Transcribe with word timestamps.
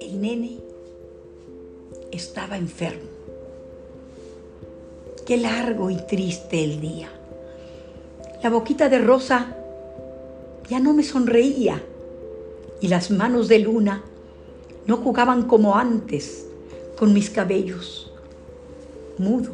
El 0.00 0.20
nene 0.22 0.58
estaba 2.12 2.56
enfermo. 2.56 3.08
Qué 5.26 5.36
largo 5.36 5.90
y 5.90 5.96
triste 6.06 6.64
el 6.64 6.80
día. 6.80 7.10
La 8.42 8.48
boquita 8.48 8.88
de 8.88 8.98
rosa 9.00 9.54
ya 10.70 10.80
no 10.80 10.94
me 10.94 11.02
sonreía 11.02 11.82
y 12.80 12.88
las 12.88 13.10
manos 13.10 13.48
de 13.48 13.58
luna 13.58 14.02
no 14.86 14.96
jugaban 14.96 15.42
como 15.42 15.76
antes 15.76 16.46
con 16.96 17.12
mis 17.12 17.28
cabellos. 17.28 18.12
Mudo, 19.18 19.50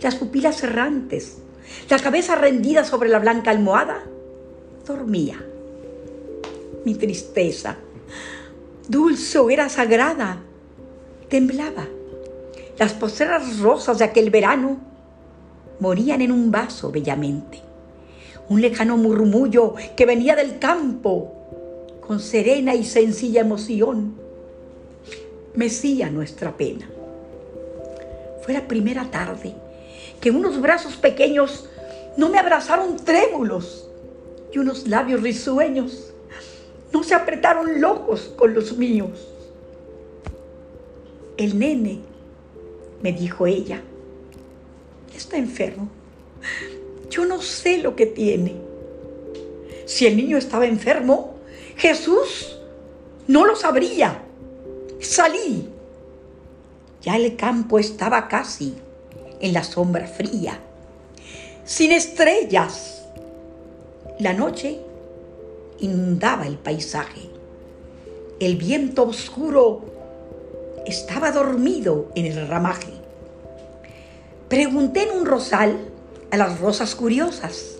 las 0.00 0.14
pupilas 0.14 0.62
errantes, 0.62 1.42
la 1.88 1.98
cabeza 1.98 2.34
rendida 2.36 2.84
sobre 2.84 3.08
la 3.08 3.18
blanca 3.18 3.50
almohada, 3.50 4.02
dormía. 4.86 5.44
Mi 6.84 6.94
tristeza, 6.94 7.76
dulce 8.88 9.38
era 9.50 9.68
sagrada, 9.68 10.42
temblaba. 11.28 11.86
Las 12.78 12.92
poseras 12.92 13.58
rosas 13.60 13.98
de 13.98 14.04
aquel 14.04 14.30
verano 14.30 14.78
morían 15.80 16.20
en 16.20 16.32
un 16.32 16.50
vaso 16.50 16.90
bellamente. 16.90 17.60
Un 18.48 18.60
lejano 18.60 18.96
murmullo 18.96 19.74
que 19.96 20.06
venía 20.06 20.36
del 20.36 20.58
campo 20.58 21.32
con 22.06 22.20
serena 22.20 22.74
y 22.74 22.84
sencilla 22.84 23.40
emoción 23.40 24.14
mecía 25.54 26.10
nuestra 26.10 26.56
pena. 26.56 26.88
Fue 28.42 28.54
la 28.54 28.68
primera 28.68 29.10
tarde 29.10 29.54
que 30.20 30.30
unos 30.30 30.60
brazos 30.60 30.96
pequeños 30.96 31.68
no 32.16 32.28
me 32.28 32.38
abrazaron 32.38 32.96
trémulos 32.96 33.88
y 34.52 34.58
unos 34.58 34.88
labios 34.88 35.22
risueños 35.22 36.12
no 36.92 37.02
se 37.02 37.14
apretaron 37.14 37.80
locos 37.80 38.32
con 38.36 38.54
los 38.54 38.76
míos. 38.76 39.28
El 41.36 41.58
nene, 41.58 42.00
me 43.02 43.12
dijo 43.12 43.46
ella, 43.46 43.82
está 45.14 45.36
enfermo. 45.36 45.90
Yo 47.10 47.26
no 47.26 47.42
sé 47.42 47.78
lo 47.78 47.94
que 47.96 48.06
tiene. 48.06 48.56
Si 49.84 50.06
el 50.06 50.16
niño 50.16 50.38
estaba 50.38 50.66
enfermo, 50.66 51.36
Jesús 51.76 52.58
no 53.26 53.44
lo 53.44 53.54
sabría. 53.56 54.22
Salí. 55.00 55.68
Ya 57.02 57.16
el 57.16 57.36
campo 57.36 57.78
estaba 57.78 58.26
casi 58.28 58.74
en 59.40 59.52
la 59.52 59.64
sombra 59.64 60.06
fría, 60.06 60.58
sin 61.64 61.92
estrellas. 61.92 63.04
La 64.18 64.32
noche 64.32 64.80
inundaba 65.80 66.46
el 66.46 66.56
paisaje. 66.56 67.22
El 68.40 68.56
viento 68.56 69.04
oscuro 69.04 69.84
estaba 70.86 71.32
dormido 71.32 72.10
en 72.14 72.26
el 72.26 72.46
ramaje. 72.48 72.92
Pregunté 74.48 75.02
en 75.02 75.18
un 75.18 75.26
rosal 75.26 75.76
a 76.30 76.36
las 76.36 76.60
rosas 76.60 76.94
curiosas, 76.94 77.76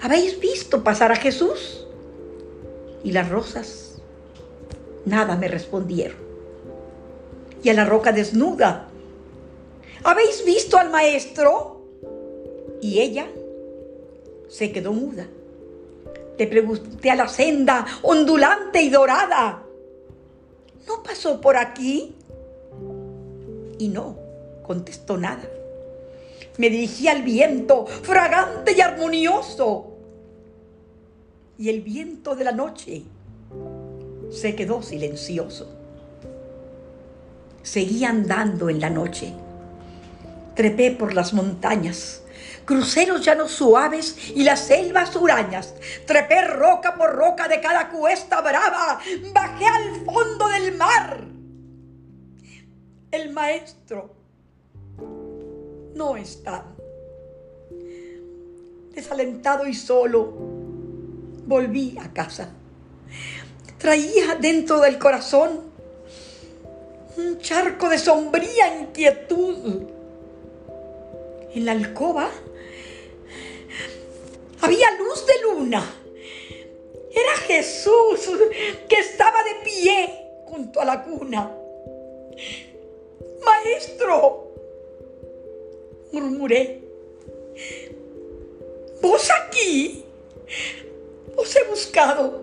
¿habéis 0.00 0.40
visto 0.40 0.82
pasar 0.82 1.12
a 1.12 1.16
Jesús? 1.16 1.86
Y 3.04 3.12
las 3.12 3.28
rosas 3.28 4.00
nada 5.04 5.36
me 5.36 5.48
respondieron. 5.48 6.16
Y 7.62 7.68
a 7.68 7.74
la 7.74 7.84
roca 7.84 8.12
desnuda, 8.12 8.88
¿habéis 10.04 10.44
visto 10.44 10.78
al 10.78 10.90
maestro? 10.90 11.80
Y 12.80 13.00
ella 13.00 13.26
se 14.48 14.72
quedó 14.72 14.92
muda. 14.92 15.26
Le 16.38 16.46
pregunté 16.46 17.10
a 17.10 17.16
la 17.16 17.28
senda 17.28 17.86
ondulante 18.02 18.82
y 18.82 18.90
dorada, 18.90 19.62
¿no 20.86 21.02
pasó 21.02 21.40
por 21.40 21.56
aquí? 21.56 22.14
Y 23.78 23.88
no, 23.88 24.16
contestó 24.62 25.16
nada. 25.16 25.48
Me 26.58 26.68
dirigí 26.68 27.08
al 27.08 27.22
viento, 27.22 27.86
fragante 27.86 28.74
y 28.76 28.80
armonioso. 28.80 29.86
Y 31.58 31.68
el 31.68 31.80
viento 31.80 32.34
de 32.34 32.44
la 32.44 32.52
noche 32.52 33.02
se 34.30 34.56
quedó 34.56 34.82
silencioso. 34.82 35.68
Seguí 37.62 38.04
andando 38.04 38.68
en 38.68 38.80
la 38.80 38.90
noche. 38.90 39.32
Trepé 40.54 40.90
por 40.90 41.14
las 41.14 41.32
montañas, 41.32 42.22
crucé 42.64 43.06
los 43.06 43.24
llanos 43.24 43.52
suaves 43.52 44.16
y 44.34 44.44
las 44.44 44.60
selvas 44.60 45.14
hurañas, 45.16 45.74
trepé 46.06 46.42
roca 46.42 46.94
por 46.94 47.14
roca 47.14 47.48
de 47.48 47.60
cada 47.60 47.88
cuesta 47.88 48.40
brava, 48.40 49.00
bajé 49.32 49.66
al 49.66 50.04
fondo 50.04 50.48
del 50.48 50.76
mar. 50.76 51.24
El 53.10 53.32
maestro 53.32 54.14
no 55.94 56.16
está. 56.16 56.64
Desalentado 58.94 59.66
y 59.66 59.74
solo, 59.74 60.32
volví 61.46 61.96
a 61.98 62.12
casa. 62.12 62.50
Traía 63.78 64.36
dentro 64.36 64.80
del 64.80 64.98
corazón 64.98 65.72
un 67.16 67.38
charco 67.38 67.88
de 67.88 67.98
sombría 67.98 68.80
inquietud. 68.80 69.82
En 71.54 71.66
la 71.66 71.72
alcoba 71.72 72.30
había 74.60 74.90
luz 74.92 75.26
de 75.26 75.42
luna. 75.42 75.98
Era 77.10 77.36
Jesús 77.46 78.30
que 78.88 78.96
estaba 78.96 79.38
de 79.44 79.64
pie 79.64 80.22
junto 80.46 80.80
a 80.80 80.84
la 80.84 81.04
cuna. 81.04 81.54
Maestro, 83.44 84.54
murmuré, 86.12 86.80
¿vos 89.02 89.28
aquí? 89.42 90.04
Os 91.36 91.54
he 91.56 91.64
buscado 91.64 92.40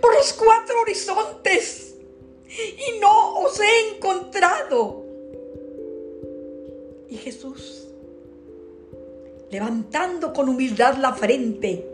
por 0.00 0.14
los 0.14 0.32
cuatro 0.32 0.80
horizontes 0.80 1.94
y 2.48 2.98
no 2.98 3.40
os 3.40 3.60
he 3.60 3.90
encontrado. 3.90 5.04
Y 7.08 7.16
Jesús, 7.18 7.81
levantando 9.52 10.32
con 10.32 10.48
humildad 10.48 10.96
la 10.96 11.12
frente, 11.12 11.86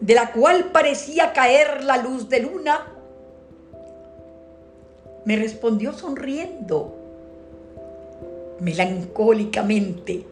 de 0.00 0.14
la 0.14 0.32
cual 0.32 0.72
parecía 0.72 1.34
caer 1.34 1.84
la 1.84 1.98
luz 1.98 2.30
de 2.30 2.40
luna, 2.40 2.86
me 5.26 5.36
respondió 5.36 5.92
sonriendo, 5.92 6.96
melancólicamente, 8.58 10.24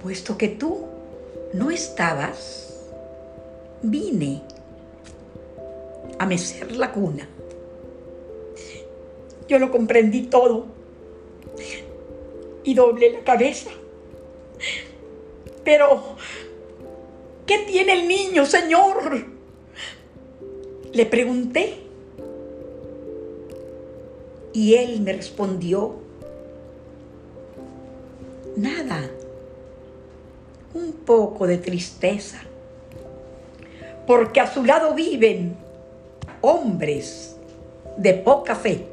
puesto 0.00 0.38
que 0.38 0.46
tú 0.46 0.84
no 1.52 1.72
estabas, 1.72 2.88
vine 3.82 4.42
a 6.20 6.26
mecer 6.26 6.70
la 6.76 6.92
cuna. 6.92 7.28
Yo 9.48 9.58
lo 9.58 9.72
comprendí 9.72 10.22
todo 10.22 10.66
y 12.64 12.74
doblé 12.74 13.12
la 13.12 13.20
cabeza. 13.20 13.70
Pero, 15.64 16.16
¿qué 17.46 17.58
tiene 17.66 17.92
el 17.92 18.08
niño, 18.08 18.46
Señor? 18.46 19.26
Le 20.92 21.06
pregunté. 21.06 21.78
Y 24.52 24.74
él 24.74 25.00
me 25.00 25.14
respondió, 25.14 25.94
nada, 28.54 29.10
un 30.74 30.92
poco 30.92 31.46
de 31.46 31.56
tristeza, 31.56 32.42
porque 34.06 34.40
a 34.40 34.52
su 34.52 34.62
lado 34.62 34.92
viven 34.92 35.56
hombres 36.42 37.36
de 37.96 38.12
poca 38.12 38.54
fe. 38.54 38.91